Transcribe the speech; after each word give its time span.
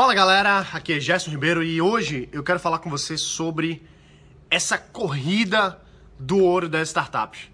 Fala 0.00 0.14
galera, 0.14 0.60
aqui 0.72 0.94
é 0.94 0.98
Gerson 0.98 1.30
Ribeiro 1.30 1.62
e 1.62 1.78
hoje 1.78 2.26
eu 2.32 2.42
quero 2.42 2.58
falar 2.58 2.78
com 2.78 2.88
você 2.88 3.18
sobre 3.18 3.82
essa 4.50 4.78
corrida 4.78 5.78
do 6.18 6.38
ouro 6.38 6.70
das 6.70 6.88
startups. 6.88 7.50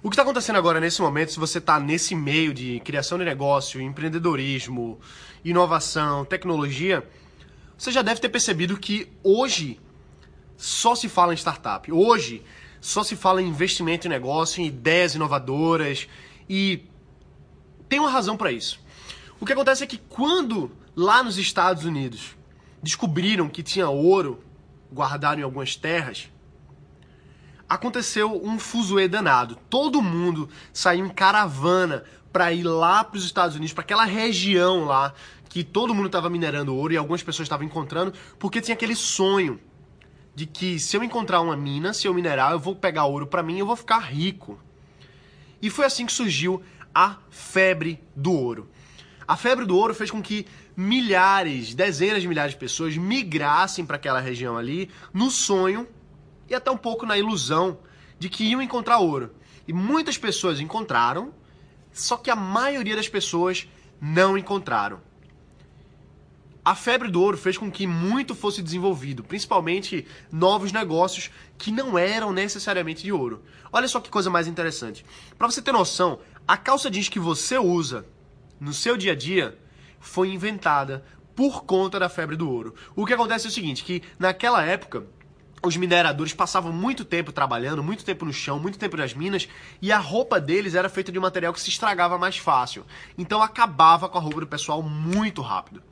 O 0.00 0.08
que 0.08 0.14
está 0.14 0.22
acontecendo 0.22 0.54
agora 0.54 0.78
nesse 0.78 1.02
momento, 1.02 1.32
se 1.32 1.40
você 1.40 1.58
está 1.58 1.80
nesse 1.80 2.14
meio 2.14 2.54
de 2.54 2.78
criação 2.84 3.18
de 3.18 3.24
negócio, 3.24 3.80
empreendedorismo, 3.80 5.00
inovação, 5.44 6.24
tecnologia, 6.24 7.04
você 7.76 7.90
já 7.90 8.00
deve 8.00 8.20
ter 8.20 8.28
percebido 8.28 8.78
que 8.78 9.10
hoje 9.20 9.80
só 10.56 10.94
se 10.94 11.08
fala 11.08 11.32
em 11.32 11.36
startup. 11.36 11.90
Hoje 11.90 12.44
só 12.80 13.02
se 13.02 13.16
fala 13.16 13.42
em 13.42 13.48
investimento 13.48 14.06
em 14.06 14.10
negócio, 14.10 14.62
em 14.62 14.68
ideias 14.68 15.16
inovadoras 15.16 16.06
e 16.48 16.84
tem 17.88 17.98
uma 17.98 18.08
razão 18.08 18.36
para 18.36 18.52
isso. 18.52 18.80
O 19.40 19.44
que 19.44 19.52
acontece 19.52 19.82
é 19.82 19.86
que 19.88 19.98
quando 19.98 20.70
lá 20.94 21.22
nos 21.22 21.38
Estados 21.38 21.84
Unidos 21.84 22.36
descobriram 22.82 23.48
que 23.48 23.62
tinha 23.62 23.88
ouro 23.88 24.42
guardado 24.92 25.40
em 25.40 25.42
algumas 25.42 25.76
terras, 25.76 26.28
aconteceu 27.68 28.44
um 28.44 28.58
fuzuê 28.58 29.08
danado. 29.08 29.56
Todo 29.70 30.02
mundo 30.02 30.48
saiu 30.72 31.06
em 31.06 31.08
caravana 31.08 32.04
para 32.32 32.52
ir 32.52 32.64
lá 32.64 33.02
para 33.04 33.16
os 33.16 33.24
Estados 33.24 33.56
Unidos, 33.56 33.72
para 33.72 33.82
aquela 33.82 34.04
região 34.04 34.84
lá 34.84 35.14
que 35.48 35.62
todo 35.62 35.94
mundo 35.94 36.06
estava 36.06 36.30
minerando 36.30 36.74
ouro 36.74 36.94
e 36.94 36.96
algumas 36.96 37.22
pessoas 37.22 37.46
estavam 37.46 37.66
encontrando, 37.66 38.12
porque 38.38 38.60
tinha 38.60 38.74
aquele 38.74 38.96
sonho 38.96 39.60
de 40.34 40.46
que 40.46 40.78
se 40.78 40.96
eu 40.96 41.04
encontrar 41.04 41.42
uma 41.42 41.54
mina, 41.54 41.92
se 41.92 42.06
eu 42.06 42.14
minerar, 42.14 42.52
eu 42.52 42.58
vou 42.58 42.74
pegar 42.74 43.04
ouro 43.04 43.26
para 43.26 43.42
mim, 43.42 43.58
eu 43.58 43.66
vou 43.66 43.76
ficar 43.76 43.98
rico. 43.98 44.58
E 45.60 45.68
foi 45.68 45.84
assim 45.84 46.06
que 46.06 46.12
surgiu 46.12 46.62
a 46.94 47.18
febre 47.30 48.02
do 48.16 48.32
ouro. 48.32 48.70
A 49.26 49.36
febre 49.36 49.64
do 49.64 49.76
ouro 49.76 49.94
fez 49.94 50.10
com 50.10 50.22
que 50.22 50.46
milhares, 50.76 51.74
dezenas 51.74 52.22
de 52.22 52.28
milhares 52.28 52.52
de 52.52 52.58
pessoas 52.58 52.96
migrassem 52.96 53.84
para 53.84 53.96
aquela 53.96 54.20
região 54.20 54.56
ali 54.56 54.90
no 55.12 55.30
sonho 55.30 55.86
e 56.48 56.54
até 56.54 56.70
um 56.70 56.76
pouco 56.76 57.06
na 57.06 57.16
ilusão 57.16 57.78
de 58.18 58.28
que 58.28 58.44
iam 58.44 58.62
encontrar 58.62 58.98
ouro. 58.98 59.34
E 59.66 59.72
muitas 59.72 60.18
pessoas 60.18 60.60
encontraram, 60.60 61.32
só 61.92 62.16
que 62.16 62.30
a 62.30 62.36
maioria 62.36 62.96
das 62.96 63.08
pessoas 63.08 63.68
não 64.00 64.36
encontraram. 64.36 65.00
A 66.64 66.76
febre 66.76 67.08
do 67.08 67.20
ouro 67.20 67.36
fez 67.36 67.58
com 67.58 67.70
que 67.70 67.88
muito 67.88 68.36
fosse 68.36 68.62
desenvolvido, 68.62 69.24
principalmente 69.24 70.06
novos 70.30 70.70
negócios 70.70 71.28
que 71.58 71.72
não 71.72 71.98
eram 71.98 72.32
necessariamente 72.32 73.02
de 73.02 73.10
ouro. 73.12 73.42
Olha 73.72 73.88
só 73.88 73.98
que 73.98 74.08
coisa 74.08 74.30
mais 74.30 74.46
interessante. 74.46 75.04
Para 75.36 75.50
você 75.50 75.60
ter 75.60 75.72
noção, 75.72 76.20
a 76.46 76.56
calça 76.56 76.88
jeans 76.88 77.08
que 77.08 77.18
você 77.18 77.58
usa 77.58 78.06
no 78.62 78.72
seu 78.72 78.96
dia 78.96 79.10
a 79.10 79.16
dia 79.16 79.58
foi 79.98 80.28
inventada 80.30 81.04
por 81.34 81.64
conta 81.64 81.98
da 81.98 82.08
febre 82.08 82.36
do 82.36 82.48
ouro. 82.48 82.74
O 82.94 83.04
que 83.04 83.12
acontece 83.12 83.46
é 83.46 83.50
o 83.50 83.52
seguinte, 83.52 83.82
que 83.82 84.02
naquela 84.18 84.64
época 84.64 85.04
os 85.64 85.76
mineradores 85.76 86.32
passavam 86.32 86.72
muito 86.72 87.04
tempo 87.04 87.32
trabalhando, 87.32 87.82
muito 87.82 88.04
tempo 88.04 88.24
no 88.24 88.32
chão, 88.32 88.60
muito 88.60 88.78
tempo 88.78 88.96
nas 88.96 89.14
minas, 89.14 89.48
e 89.80 89.90
a 89.90 89.98
roupa 89.98 90.40
deles 90.40 90.76
era 90.76 90.88
feita 90.88 91.10
de 91.10 91.18
um 91.18 91.22
material 91.22 91.52
que 91.52 91.60
se 91.60 91.70
estragava 91.70 92.16
mais 92.18 92.36
fácil. 92.36 92.84
Então 93.18 93.42
acabava 93.42 94.08
com 94.08 94.18
a 94.18 94.20
roupa 94.20 94.40
do 94.40 94.46
pessoal 94.46 94.80
muito 94.80 95.42
rápido. 95.42 95.82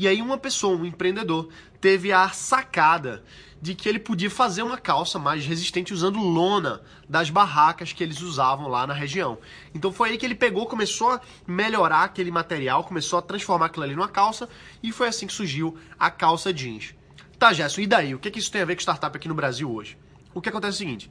E 0.00 0.08
aí 0.08 0.22
uma 0.22 0.38
pessoa, 0.38 0.78
um 0.78 0.86
empreendedor, 0.86 1.50
teve 1.78 2.10
a 2.10 2.30
sacada 2.30 3.22
de 3.60 3.74
que 3.74 3.86
ele 3.86 3.98
podia 3.98 4.30
fazer 4.30 4.62
uma 4.62 4.78
calça 4.78 5.18
mais 5.18 5.44
resistente 5.44 5.92
usando 5.92 6.18
lona 6.18 6.80
das 7.06 7.28
barracas 7.28 7.92
que 7.92 8.02
eles 8.02 8.22
usavam 8.22 8.66
lá 8.66 8.86
na 8.86 8.94
região. 8.94 9.36
Então 9.74 9.92
foi 9.92 10.08
aí 10.08 10.16
que 10.16 10.24
ele 10.24 10.34
pegou, 10.34 10.64
começou 10.64 11.10
a 11.10 11.20
melhorar 11.46 12.04
aquele 12.04 12.30
material, 12.30 12.82
começou 12.82 13.18
a 13.18 13.22
transformar 13.22 13.66
aquilo 13.66 13.84
ali 13.84 13.94
numa 13.94 14.08
calça 14.08 14.48
e 14.82 14.90
foi 14.90 15.08
assim 15.08 15.26
que 15.26 15.34
surgiu 15.34 15.76
a 15.98 16.10
calça 16.10 16.50
jeans. 16.50 16.94
Tá, 17.38 17.52
Gerson, 17.52 17.82
e 17.82 17.86
daí? 17.86 18.14
O 18.14 18.18
que, 18.18 18.28
é 18.28 18.30
que 18.30 18.38
isso 18.38 18.50
tem 18.50 18.62
a 18.62 18.64
ver 18.64 18.76
com 18.76 18.80
startup 18.80 19.14
aqui 19.14 19.28
no 19.28 19.34
Brasil 19.34 19.70
hoje? 19.70 19.98
O 20.32 20.40
que 20.40 20.48
acontece 20.48 20.76
é 20.76 20.76
o 20.76 20.78
seguinte: 20.78 21.10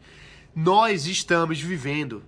nós 0.56 1.06
estamos 1.06 1.62
vivendo 1.62 2.24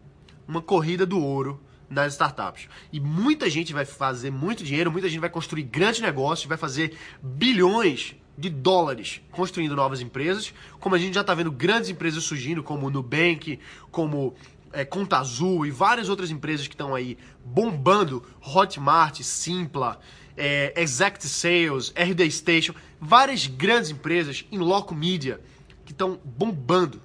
uma 0.47 0.61
corrida 0.61 1.07
do 1.07 1.19
ouro 1.19 1.59
nas 1.91 2.13
startups. 2.13 2.67
E 2.91 2.99
muita 2.99 3.49
gente 3.49 3.73
vai 3.73 3.85
fazer 3.85 4.31
muito 4.31 4.63
dinheiro, 4.63 4.91
muita 4.91 5.09
gente 5.09 5.19
vai 5.19 5.29
construir 5.29 5.63
grandes 5.63 5.99
negócios, 5.99 6.47
vai 6.47 6.57
fazer 6.57 6.97
bilhões 7.21 8.15
de 8.37 8.49
dólares 8.49 9.21
construindo 9.29 9.75
novas 9.75 10.01
empresas, 10.01 10.53
como 10.79 10.95
a 10.95 10.97
gente 10.97 11.13
já 11.13 11.21
está 11.21 11.35
vendo 11.35 11.51
grandes 11.51 11.89
empresas 11.89 12.23
surgindo, 12.23 12.63
como 12.63 12.89
Nubank, 12.89 13.59
como 13.91 14.33
é, 14.71 14.85
Conta 14.85 15.17
Azul 15.17 15.65
e 15.65 15.71
várias 15.71 16.07
outras 16.07 16.31
empresas 16.31 16.67
que 16.67 16.73
estão 16.73 16.95
aí 16.95 17.17
bombando, 17.43 18.23
Hotmart, 18.41 19.21
Simpla, 19.21 19.99
é, 20.37 20.73
Exact 20.81 21.27
Sales, 21.27 21.93
RD 21.95 22.31
Station, 22.31 22.73
várias 22.99 23.47
grandes 23.47 23.91
empresas 23.91 24.45
em 24.49 24.57
loco 24.57 24.95
media 24.95 25.41
que 25.85 25.91
estão 25.91 26.19
bombando. 26.23 27.01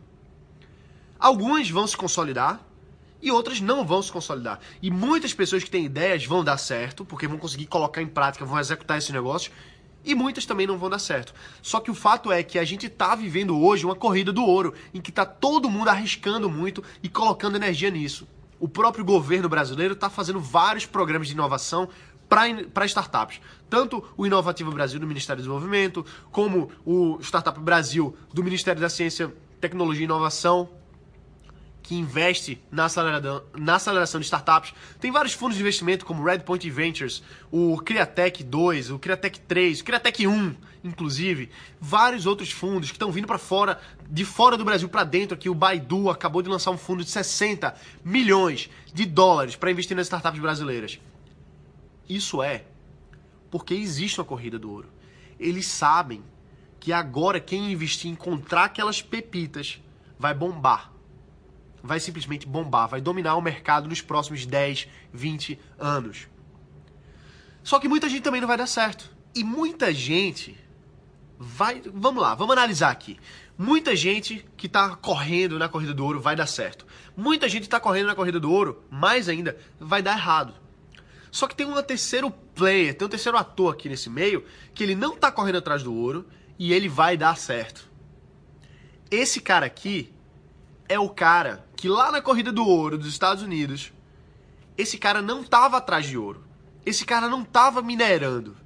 Algumas 1.19 1.69
vão 1.69 1.87
se 1.87 1.97
consolidar, 1.97 2.65
e 3.21 3.31
outras 3.31 3.61
não 3.61 3.85
vão 3.85 4.03
se 4.03 4.13
consolidar. 4.13 4.61
E 4.83 4.91
muitas 4.91 5.33
pessoas 5.33 5.65
que 5.65 5.71
têm 5.71 5.85
ideias 5.85 6.25
vão 6.25 6.45
dar 6.45 6.59
certo, 6.59 7.05
porque 7.05 7.27
vão 7.27 7.39
conseguir 7.39 7.67
colocar 7.67 8.03
em 8.03 8.07
prática, 8.07 8.45
vão 8.45 8.59
executar 8.59 8.99
esse 8.99 9.13
negócio, 9.13 9.51
e 10.05 10.15
muitas 10.15 10.47
também 10.47 10.67
não 10.67 10.79
vão 10.79 10.89
dar 10.89 11.01
certo. 11.01 11.35
Só 11.61 11.81
que 11.81 11.91
o 11.91 11.95
fato 11.95 12.31
é 12.31 12.43
que 12.43 12.59
a 12.59 12.65
gente 12.65 12.87
está 12.87 13.15
vivendo 13.17 13.59
hoje 13.61 13.85
uma 13.85 13.97
corrida 13.97 14.33
do 14.33 14.45
ouro, 14.45 14.73
em 14.95 15.01
que 15.01 15.11
está 15.11 15.27
todo 15.27 15.69
mundo 15.69 15.89
arriscando 15.89 16.49
muito 16.49 16.83
e 17.03 17.09
colocando 17.09 17.57
energia 17.57 17.91
nisso. 17.91 18.29
O 18.61 18.69
próprio 18.69 19.05
governo 19.05 19.49
brasileiro 19.49 19.95
está 19.95 20.09
fazendo 20.09 20.41
vários 20.41 20.87
programas 20.87 21.27
de 21.27 21.35
inovação 21.35 21.89
para 22.29 22.87
startups. 22.87 23.41
Tanto 23.69 24.03
o 24.17 24.27
Inovativo 24.27 24.71
Brasil 24.71 24.99
do 24.99 25.07
Ministério 25.07 25.43
do 25.43 25.45
Desenvolvimento, 25.45 26.07
como 26.31 26.71
o 26.85 27.19
Startup 27.21 27.59
Brasil 27.61 28.17
do 28.33 28.43
Ministério 28.43 28.81
da 28.81 28.89
Ciência, 28.89 29.35
Tecnologia 29.61 30.03
e 30.03 30.05
Inovação, 30.05 30.69
que 31.87 31.95
investe 31.95 32.61
na 32.71 32.87
aceleração, 32.87 33.43
na 33.57 33.77
aceleração 33.77 34.21
de 34.21 34.27
startups. 34.27 34.75
Tem 35.01 35.13
vários 35.13 35.35
fundos 35.35 35.57
de 35.57 35.63
investimento, 35.63 36.05
como 36.05 36.25
Redpoint 36.25 36.69
Ventures, 36.69 37.23
o 37.49 37.79
Criatec 37.79 38.43
2, 38.43 38.91
o 38.91 38.99
Criatec 38.99 39.39
3, 39.39 39.81
o 39.81 39.85
Criatec 39.85 40.27
1, 40.27 40.55
inclusive. 40.83 41.49
Vários 41.81 42.27
outros 42.27 42.51
fundos 42.51 42.91
que 42.91 42.97
estão 42.97 43.13
vindo 43.13 43.29
para 43.29 43.39
fora, 43.39 43.81
de 44.11 44.25
fora 44.25 44.57
do 44.57 44.65
Brasil 44.65 44.89
para 44.89 45.05
dentro 45.05 45.37
aqui. 45.37 45.49
O 45.49 45.55
Baidu 45.55 46.11
acabou 46.11 46.43
de 46.43 46.49
lançar 46.49 46.73
um 46.73 46.79
fundo 46.79 47.05
de 47.05 47.11
60 47.11 47.73
milhões 48.05 48.69
de 48.93 49.07
dólares 49.07 49.55
para 49.55 49.71
investir 49.71 49.97
nas 49.97 50.09
startups 50.09 50.41
brasileiras. 50.41 50.99
Isso 52.09 52.43
é 52.43 52.65
porque 53.49 53.75
existe 53.75 54.19
uma 54.19 54.27
corrida 54.27 54.59
do 54.59 54.73
ouro. 54.73 54.89
Eles 55.39 55.69
sabem 55.69 56.21
que 56.81 56.93
agora 56.93 57.39
quem 57.39 57.71
investir 57.71 58.11
em 58.11 58.15
encontrar 58.15 58.65
aquelas 58.65 59.01
pepitas 59.01 59.81
vai 60.19 60.35
bombar 60.35 60.96
vai 61.87 62.01
simplesmente 62.01 62.47
bombar, 62.47 62.89
vai 62.89 63.01
dominar 63.01 63.37
o 63.37 63.43
mercado 63.43 63.89
nos 63.89 64.01
próximos 64.01 64.45
10, 64.45 64.89
20 65.13 65.59
anos. 65.79 66.29
Só 67.63 67.79
que 67.79 67.89
muita 67.89 68.09
gente 68.09 68.23
também 68.23 68.41
não 68.41 68.49
vai 68.49 68.57
dar 68.57 68.67
certo. 68.67 69.11
E 69.35 69.43
muita 69.43 69.93
gente 69.93 70.57
vai. 71.39 71.83
Vamos 71.93 72.23
lá, 72.23 72.35
vamos 72.35 72.53
analisar 72.53 72.91
aqui. 72.91 73.19
Muita 73.59 73.97
gente 73.97 74.47
que 74.57 74.67
está 74.67 74.95
correndo 74.97 75.59
na 75.59 75.69
corrida 75.69 75.95
do 75.95 76.05
ouro 76.05 76.21
vai 76.21 76.37
dar 76.37 76.47
certo. 76.47 76.87
Muita 77.17 77.49
gente 77.49 77.65
está 77.65 77.81
correndo 77.81 78.07
na 78.07 78.15
corrida 78.15 78.39
do 78.39 78.51
ouro, 78.51 78.85
mais 78.91 79.29
ainda, 79.29 79.57
vai 79.81 80.03
dar 80.03 80.17
errado. 80.17 80.55
Só 81.31 81.47
que 81.47 81.57
tem 81.57 81.67
um 81.67 81.83
terceiro 81.83 82.31
player, 82.31 82.95
tem 82.95 83.07
um 83.07 83.11
terceiro 83.11 83.37
ator 83.37 83.75
aqui 83.75 83.89
nesse 83.89 84.09
meio, 84.09 84.45
que 84.75 84.83
ele 84.83 84.95
não 84.95 85.15
está 85.15 85.33
correndo 85.33 85.59
atrás 85.59 85.83
do 85.83 85.93
ouro 85.95 86.27
e 86.59 86.73
ele 86.73 86.89
vai 86.89 87.17
dar 87.17 87.37
certo. 87.37 87.89
Esse 89.11 89.41
cara 89.41 89.67
aqui 89.67 90.13
é 90.89 90.99
o 90.99 91.09
cara 91.09 91.67
que 91.77 91.89
lá 91.89 92.11
na 92.11 92.23
corrida 92.23 92.51
do 92.53 92.67
ouro 92.67 92.99
dos 92.99 93.09
Estados 93.09 93.43
Unidos, 93.43 93.93
esse 94.77 94.99
cara 94.99 95.21
não 95.23 95.43
tava 95.43 95.77
atrás 95.77 96.07
de 96.07 96.17
ouro. 96.17 96.45
Esse 96.85 97.05
cara 97.05 97.29
não 97.29 97.45
tava 97.45 97.83
minerando. 97.83 98.57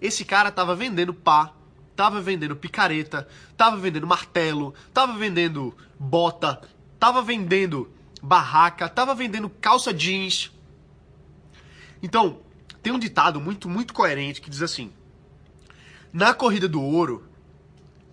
Esse 0.00 0.24
cara 0.24 0.50
tava 0.50 0.74
vendendo 0.74 1.12
pá, 1.12 1.52
tava 1.96 2.20
vendendo 2.20 2.54
picareta, 2.54 3.26
tava 3.56 3.76
vendendo 3.76 4.06
martelo, 4.06 4.74
tava 4.92 5.14
vendendo 5.14 5.74
bota, 5.98 6.60
tava 6.98 7.22
vendendo 7.22 7.90
barraca, 8.22 8.88
tava 8.88 9.14
vendendo 9.14 9.48
calça 9.48 9.92
jeans. 9.92 10.52
Então, 12.02 12.40
tem 12.82 12.92
um 12.92 12.98
ditado 12.98 13.40
muito, 13.40 13.68
muito 13.68 13.94
coerente 13.94 14.40
que 14.40 14.50
diz 14.50 14.62
assim: 14.62 14.92
Na 16.12 16.34
corrida 16.34 16.68
do 16.68 16.82
ouro, 16.82 17.26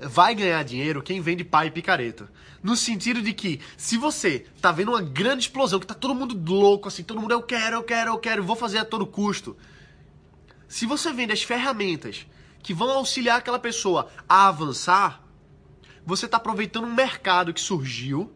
vai 0.08 0.36
ganhar 0.36 0.64
dinheiro 0.64 1.02
quem 1.02 1.22
vende 1.22 1.44
pá 1.44 1.66
e 1.66 1.72
picareta. 1.72 2.32
No 2.62 2.76
sentido 2.76 3.22
de 3.22 3.34
que, 3.34 3.60
se 3.76 3.98
você 3.98 4.46
tá 4.62 4.72
vendo 4.72 4.90
uma 4.92 5.02
grande 5.02 5.44
explosão, 5.44 5.80
que 5.80 5.88
tá 5.88 5.94
todo 5.94 6.16
mundo 6.16 6.40
louco, 6.52 6.88
assim, 6.88 7.04
todo 7.04 7.20
mundo, 7.20 7.32
eu 7.32 7.42
quero, 7.42 7.78
eu 7.78 7.84
quero, 7.84 8.12
eu 8.12 8.20
quero, 8.20 8.44
vou 8.44 8.56
fazer 8.56 8.78
a 8.78 8.86
todo 8.86 9.06
custo. 9.06 9.58
Se 10.68 10.86
você 10.86 11.12
vende 11.12 11.34
as 11.34 11.44
ferramentas 11.44 12.26
que 12.62 12.74
vão 12.74 12.90
auxiliar 12.92 13.40
aquela 13.40 13.60
pessoa 13.60 14.10
a 14.30 14.48
avançar, 14.48 15.24
você 16.06 16.26
está 16.26 16.38
aproveitando 16.38 16.86
um 16.86 16.94
mercado 16.94 17.54
que 17.54 17.62
surgiu 17.62 18.32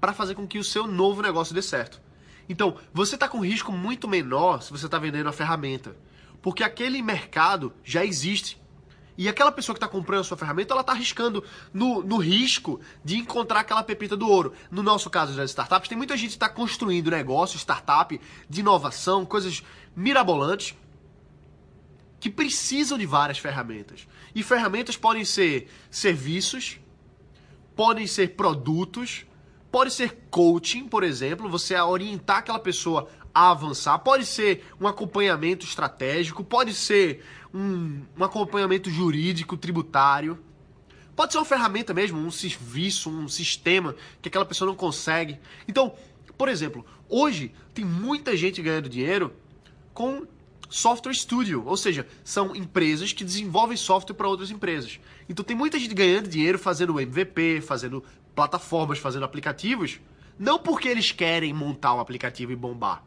para 0.00 0.12
fazer 0.12 0.34
com 0.34 0.46
que 0.46 0.58
o 0.58 0.64
seu 0.64 0.86
novo 0.86 1.22
negócio 1.22 1.54
dê 1.54 1.62
certo. 1.62 2.00
Então, 2.48 2.76
você 2.92 3.14
está 3.14 3.26
com 3.26 3.38
um 3.38 3.44
risco 3.44 3.72
muito 3.72 4.06
menor 4.06 4.62
se 4.62 4.70
você 4.70 4.84
está 4.84 4.98
vendendo 4.98 5.28
a 5.28 5.32
ferramenta. 5.32 5.96
Porque 6.42 6.62
aquele 6.62 7.00
mercado 7.00 7.72
já 7.82 8.04
existe. 8.04 8.60
E 9.16 9.28
aquela 9.28 9.52
pessoa 9.52 9.74
que 9.74 9.78
está 9.78 9.88
comprando 9.88 10.20
a 10.20 10.24
sua 10.24 10.36
ferramenta, 10.36 10.74
ela 10.74 10.80
está 10.80 10.92
arriscando 10.92 11.44
no, 11.72 12.02
no 12.02 12.16
risco 12.16 12.80
de 13.04 13.16
encontrar 13.16 13.60
aquela 13.60 13.82
pepita 13.82 14.16
do 14.16 14.28
ouro. 14.28 14.52
No 14.70 14.82
nosso 14.82 15.08
caso 15.08 15.36
das 15.36 15.50
startups, 15.50 15.88
tem 15.88 15.96
muita 15.96 16.16
gente 16.16 16.30
que 16.30 16.36
está 16.36 16.48
construindo 16.48 17.10
negócio, 17.10 17.56
startup, 17.56 18.20
de 18.48 18.60
inovação, 18.60 19.24
coisas 19.24 19.62
mirabolantes, 19.94 20.74
que 22.18 22.28
precisam 22.28 22.98
de 22.98 23.06
várias 23.06 23.38
ferramentas. 23.38 24.08
E 24.34 24.42
ferramentas 24.42 24.96
podem 24.96 25.24
ser 25.24 25.70
serviços, 25.90 26.80
podem 27.76 28.06
ser 28.06 28.34
produtos, 28.34 29.26
pode 29.70 29.92
ser 29.92 30.26
coaching, 30.30 30.88
por 30.88 31.04
exemplo, 31.04 31.48
você 31.48 31.76
orientar 31.76 32.38
aquela 32.38 32.58
pessoa 32.58 33.08
avançar, 33.34 33.98
pode 33.98 34.24
ser 34.26 34.64
um 34.80 34.86
acompanhamento 34.86 35.66
estratégico, 35.66 36.44
pode 36.44 36.72
ser 36.72 37.24
um, 37.52 38.02
um 38.16 38.24
acompanhamento 38.24 38.90
jurídico, 38.90 39.56
tributário. 39.56 40.38
Pode 41.16 41.32
ser 41.32 41.38
uma 41.38 41.44
ferramenta 41.44 41.94
mesmo, 41.94 42.18
um 42.18 42.30
serviço, 42.30 43.10
um 43.10 43.28
sistema 43.28 43.94
que 44.20 44.28
aquela 44.28 44.44
pessoa 44.44 44.68
não 44.68 44.76
consegue. 44.76 45.38
Então, 45.68 45.94
por 46.36 46.48
exemplo, 46.48 46.84
hoje 47.08 47.52
tem 47.72 47.84
muita 47.84 48.36
gente 48.36 48.60
ganhando 48.62 48.88
dinheiro 48.88 49.32
com 49.92 50.26
software 50.68 51.14
studio, 51.14 51.62
ou 51.64 51.76
seja, 51.76 52.06
são 52.24 52.54
empresas 52.54 53.12
que 53.12 53.24
desenvolvem 53.24 53.76
software 53.76 54.16
para 54.16 54.28
outras 54.28 54.50
empresas. 54.50 54.98
Então 55.28 55.44
tem 55.44 55.56
muita 55.56 55.78
gente 55.78 55.94
ganhando 55.94 56.28
dinheiro 56.28 56.58
fazendo 56.58 57.00
MVP, 57.00 57.60
fazendo 57.60 58.02
plataformas, 58.34 58.98
fazendo 58.98 59.24
aplicativos, 59.24 60.00
não 60.36 60.58
porque 60.58 60.88
eles 60.88 61.12
querem 61.12 61.52
montar 61.52 61.94
um 61.94 62.00
aplicativo 62.00 62.50
e 62.50 62.56
bombar, 62.56 63.04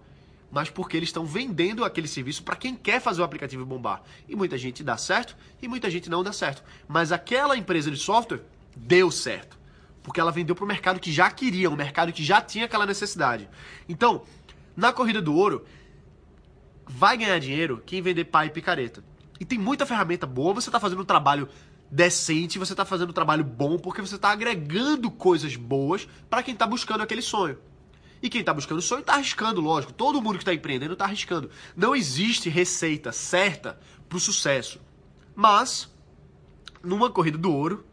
mas 0.52 0.70
porque 0.70 0.96
eles 0.96 1.10
estão 1.10 1.26
vendendo 1.26 1.84
aquele 1.84 2.08
serviço 2.08 2.44
para 2.44 2.56
quem 2.56 2.76
quer 2.76 3.02
fazer 3.02 3.22
o 3.22 3.24
aplicativo 3.24 3.66
bombar. 3.66 4.02
E 4.28 4.36
muita 4.36 4.58
gente 4.58 4.84
dá 4.84 4.98
certo 4.98 5.36
e 5.62 5.68
muita 5.68 5.90
gente 5.90 6.10
não 6.10 6.24
dá 6.24 6.32
certo. 6.32 6.64
Mas 6.88 7.12
aquela 7.12 7.58
empresa 7.58 7.92
de 7.92 7.98
software 7.98 8.42
deu 8.76 9.12
certo. 9.12 9.58
Porque 10.02 10.22
ela 10.22 10.32
vendeu 10.32 10.56
para 10.56 10.64
o 10.64 10.68
mercado 10.68 11.00
que 11.00 11.12
já 11.12 11.30
queria, 11.30 11.70
um 11.70 11.76
mercado 11.76 12.14
que 12.14 12.24
já 12.24 12.42
tinha 12.42 12.66
aquela 12.66 12.86
necessidade. 12.86 13.50
Então, 13.90 14.24
na 14.76 14.94
corrida 14.94 15.22
do 15.22 15.36
ouro, 15.36 15.66
vai 16.86 17.18
ganhar 17.18 17.40
dinheiro 17.40 17.84
quem 17.86 18.02
vender 18.02 18.26
pai 18.26 18.48
e 18.48 18.52
picareta. 18.52 19.04
E 19.40 19.46
tem 19.46 19.60
muita 19.60 19.86
ferramenta 19.86 20.26
boa, 20.26 20.54
você 20.54 20.70
está 20.70 20.80
fazendo 20.80 21.02
um 21.02 21.06
trabalho 21.06 21.50
decente, 21.92 22.58
você 22.58 22.74
está 22.74 22.86
fazendo 22.86 23.10
um 23.10 23.14
trabalho 23.14 23.44
bom 23.44 23.78
porque 23.78 24.02
você 24.02 24.16
está 24.16 24.32
agregando 24.32 25.10
coisas 25.12 25.56
boas 25.56 26.08
para 26.30 26.44
quem 26.44 26.54
está 26.54 26.66
buscando 26.66 27.02
aquele 27.02 27.22
sonho. 27.22 27.58
E 28.22 28.30
quem 28.30 28.42
está 28.42 28.54
buscando 28.54 28.82
sonho 28.82 29.02
está 29.02 29.14
arriscando, 29.14 29.62
lógico. 29.62 29.94
Todo 29.94 30.22
mundo 30.22 30.38
que 30.38 30.44
está 30.44 30.54
empreendendo 30.54 30.94
está 30.94 31.06
arriscando. 31.06 31.50
Não 31.76 31.96
existe 31.96 32.50
receita 32.50 33.12
certa 33.12 33.80
para 34.08 34.18
o 34.18 34.20
sucesso. 34.20 34.80
Mas, 35.36 35.90
numa 36.84 37.10
corrida 37.12 37.38
do 37.38 37.52
ouro, 37.52 37.86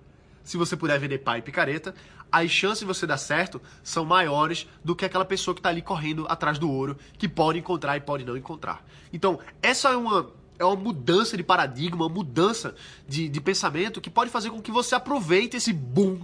se 0.42 0.56
você 0.56 0.76
puder 0.76 0.98
vender 0.98 1.18
pai 1.18 1.40
e 1.40 1.42
picareta, 1.42 1.94
as 2.30 2.50
chances 2.50 2.80
de 2.80 2.84
você 2.84 3.06
dar 3.06 3.16
certo 3.16 3.60
são 3.82 4.04
maiores 4.04 4.66
do 4.82 4.96
que 4.96 5.04
aquela 5.04 5.24
pessoa 5.24 5.54
que 5.54 5.60
está 5.60 5.68
ali 5.68 5.82
correndo 5.82 6.26
atrás 6.28 6.58
do 6.58 6.70
ouro, 6.70 6.98
que 7.16 7.28
pode 7.28 7.58
encontrar 7.58 7.96
e 7.96 8.00
pode 8.00 8.24
não 8.24 8.36
encontrar. 8.36 8.84
Então, 9.12 9.38
essa 9.62 9.90
é 9.90 9.96
uma, 9.96 10.30
é 10.58 10.64
uma 10.64 10.74
mudança 10.74 11.36
de 11.36 11.42
paradigma, 11.42 12.06
uma 12.06 12.12
mudança 12.12 12.74
de, 13.06 13.28
de 13.28 13.40
pensamento 13.40 14.00
que 14.00 14.10
pode 14.10 14.30
fazer 14.30 14.50
com 14.50 14.60
que 14.60 14.72
você 14.72 14.94
aproveite 14.94 15.56
esse 15.56 15.72
boom 15.72 16.22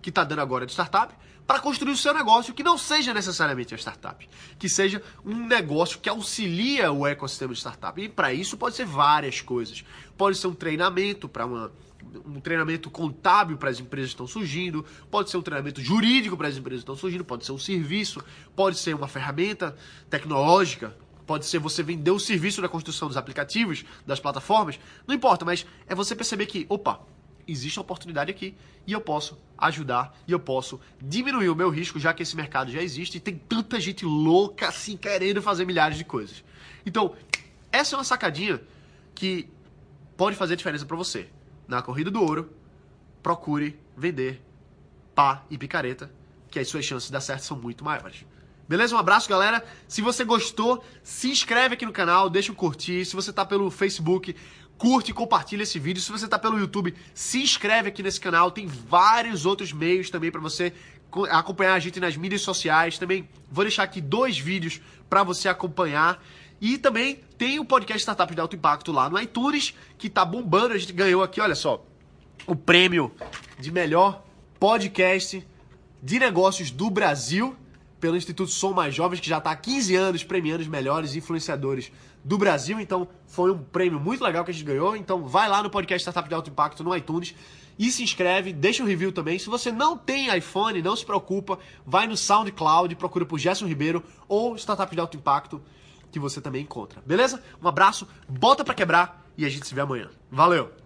que 0.00 0.08
está 0.08 0.24
dando 0.24 0.40
agora 0.40 0.66
de 0.66 0.72
startup 0.72 1.14
para 1.52 1.60
construir 1.60 1.92
o 1.92 1.96
seu 1.98 2.14
negócio 2.14 2.54
que 2.54 2.62
não 2.62 2.78
seja 2.78 3.12
necessariamente 3.12 3.74
a 3.74 3.76
startup, 3.76 4.26
que 4.58 4.70
seja 4.70 5.02
um 5.22 5.46
negócio 5.46 6.00
que 6.00 6.08
auxilia 6.08 6.90
o 6.90 7.06
ecossistema 7.06 7.52
de 7.52 7.58
startup. 7.58 8.00
E 8.00 8.08
para 8.08 8.32
isso 8.32 8.56
pode 8.56 8.74
ser 8.74 8.86
várias 8.86 9.42
coisas. 9.42 9.84
Pode 10.16 10.38
ser 10.38 10.46
um 10.46 10.54
treinamento 10.54 11.28
para 11.28 11.44
uma 11.44 11.70
um 12.26 12.40
treinamento 12.40 12.90
contábil 12.90 13.58
para 13.58 13.68
as 13.68 13.78
empresas 13.78 14.10
que 14.10 14.14
estão 14.14 14.26
surgindo, 14.26 14.84
pode 15.10 15.30
ser 15.30 15.36
um 15.36 15.42
treinamento 15.42 15.80
jurídico 15.80 16.36
para 16.38 16.48
as 16.48 16.56
empresas 16.56 16.80
que 16.80 16.84
estão 16.84 16.96
surgindo, 16.96 17.24
pode 17.24 17.44
ser 17.44 17.52
um 17.52 17.58
serviço, 17.58 18.24
pode 18.56 18.78
ser 18.78 18.94
uma 18.94 19.06
ferramenta 19.06 19.76
tecnológica, 20.10 20.96
pode 21.26 21.44
ser 21.46 21.58
você 21.58 21.82
vender 21.82 22.10
o 22.10 22.18
serviço 22.18 22.62
da 22.62 22.68
construção 22.68 23.08
dos 23.08 23.16
aplicativos, 23.16 23.84
das 24.06 24.18
plataformas, 24.18 24.80
não 25.06 25.14
importa, 25.14 25.44
mas 25.44 25.66
é 25.86 25.94
você 25.94 26.16
perceber 26.16 26.46
que, 26.46 26.66
opa, 26.68 27.00
existe 27.46 27.78
oportunidade 27.78 28.30
aqui 28.30 28.54
e 28.86 28.92
eu 28.92 29.00
posso 29.00 29.38
ajudar 29.58 30.16
e 30.26 30.32
eu 30.32 30.40
posso 30.40 30.80
diminuir 31.00 31.48
o 31.48 31.54
meu 31.54 31.70
risco, 31.70 31.98
já 31.98 32.12
que 32.12 32.22
esse 32.22 32.36
mercado 32.36 32.70
já 32.70 32.82
existe 32.82 33.16
e 33.16 33.20
tem 33.20 33.36
tanta 33.36 33.80
gente 33.80 34.04
louca 34.04 34.68
assim 34.68 34.96
querendo 34.96 35.40
fazer 35.40 35.64
milhares 35.64 35.96
de 35.96 36.04
coisas. 36.04 36.44
Então, 36.84 37.14
essa 37.70 37.94
é 37.94 37.98
uma 37.98 38.04
sacadinha 38.04 38.60
que 39.14 39.48
pode 40.16 40.36
fazer 40.36 40.56
diferença 40.56 40.84
para 40.84 40.96
você. 40.96 41.28
Na 41.66 41.80
corrida 41.80 42.10
do 42.10 42.20
ouro, 42.20 42.50
procure 43.22 43.78
vender 43.96 44.42
pá 45.14 45.44
e 45.50 45.56
picareta, 45.56 46.10
que 46.50 46.58
as 46.58 46.68
suas 46.68 46.84
chances 46.84 47.06
de 47.06 47.12
dar 47.12 47.20
certo 47.20 47.42
são 47.42 47.56
muito 47.56 47.84
maiores. 47.84 48.24
Beleza? 48.68 48.94
Um 48.94 48.98
abraço, 48.98 49.28
galera. 49.28 49.64
Se 49.86 50.00
você 50.00 50.24
gostou, 50.24 50.82
se 51.02 51.30
inscreve 51.30 51.74
aqui 51.74 51.84
no 51.84 51.92
canal, 51.92 52.30
deixa 52.30 52.52
um 52.52 52.54
curtir. 52.54 53.04
Se 53.04 53.14
você 53.14 53.32
tá 53.32 53.44
pelo 53.44 53.70
Facebook, 53.70 54.34
curte 54.82 55.12
e 55.12 55.14
compartilha 55.14 55.62
esse 55.62 55.78
vídeo. 55.78 56.02
Se 56.02 56.10
você 56.10 56.26
tá 56.26 56.36
pelo 56.36 56.58
YouTube, 56.58 56.92
se 57.14 57.40
inscreve 57.40 57.88
aqui 57.88 58.02
nesse 58.02 58.20
canal. 58.20 58.50
Tem 58.50 58.66
vários 58.66 59.46
outros 59.46 59.72
meios 59.72 60.10
também 60.10 60.28
para 60.28 60.40
você 60.40 60.72
acompanhar 61.30 61.74
a 61.74 61.78
gente 61.78 62.00
nas 62.00 62.16
mídias 62.16 62.40
sociais. 62.40 62.98
Também 62.98 63.28
vou 63.48 63.62
deixar 63.62 63.84
aqui 63.84 64.00
dois 64.00 64.36
vídeos 64.36 64.80
para 65.08 65.22
você 65.22 65.48
acompanhar. 65.48 66.20
E 66.60 66.78
também 66.78 67.20
tem 67.38 67.60
o 67.60 67.64
podcast 67.64 68.00
Startup 68.00 68.34
de 68.34 68.40
Alto 68.40 68.56
Impacto 68.56 68.90
lá 68.90 69.08
no 69.08 69.20
iTunes, 69.20 69.72
que 69.96 70.10
tá 70.10 70.24
bombando. 70.24 70.74
A 70.74 70.78
gente 70.78 70.92
ganhou 70.92 71.22
aqui, 71.22 71.40
olha 71.40 71.54
só, 71.54 71.86
o 72.44 72.56
prêmio 72.56 73.12
de 73.60 73.70
melhor 73.70 74.24
podcast 74.58 75.46
de 76.02 76.18
negócios 76.18 76.72
do 76.72 76.90
Brasil 76.90 77.56
pelo 78.02 78.16
Instituto 78.16 78.50
Som 78.50 78.72
Mais 78.72 78.92
Jovens, 78.92 79.20
que 79.20 79.28
já 79.28 79.38
está 79.38 79.52
há 79.52 79.56
15 79.56 79.94
anos 79.94 80.24
premiando 80.24 80.60
os 80.60 80.66
melhores 80.66 81.14
influenciadores 81.14 81.92
do 82.24 82.36
Brasil. 82.36 82.80
Então, 82.80 83.06
foi 83.28 83.52
um 83.52 83.58
prêmio 83.58 84.00
muito 84.00 84.24
legal 84.24 84.44
que 84.44 84.50
a 84.50 84.52
gente 84.52 84.64
ganhou. 84.64 84.96
Então, 84.96 85.28
vai 85.28 85.48
lá 85.48 85.62
no 85.62 85.70
podcast 85.70 86.02
Startup 86.02 86.28
de 86.28 86.34
Alto 86.34 86.50
Impacto 86.50 86.82
no 86.82 86.96
iTunes 86.96 87.32
e 87.78 87.92
se 87.92 88.02
inscreve, 88.02 88.52
deixa 88.52 88.82
um 88.82 88.86
review 88.86 89.12
também. 89.12 89.38
Se 89.38 89.48
você 89.48 89.70
não 89.70 89.96
tem 89.96 90.36
iPhone, 90.36 90.82
não 90.82 90.96
se 90.96 91.06
preocupa, 91.06 91.60
vai 91.86 92.08
no 92.08 92.16
SoundCloud, 92.16 92.92
procura 92.96 93.24
por 93.24 93.38
Gerson 93.38 93.66
Ribeiro 93.66 94.02
ou 94.26 94.56
Startup 94.56 94.92
de 94.92 95.00
Alto 95.00 95.16
Impacto, 95.16 95.62
que 96.10 96.18
você 96.18 96.40
também 96.40 96.62
encontra. 96.62 97.00
Beleza? 97.06 97.40
Um 97.62 97.68
abraço, 97.68 98.08
bota 98.28 98.64
para 98.64 98.74
quebrar 98.74 99.24
e 99.38 99.46
a 99.46 99.48
gente 99.48 99.64
se 99.64 99.74
vê 99.76 99.80
amanhã. 99.80 100.10
Valeu! 100.28 100.81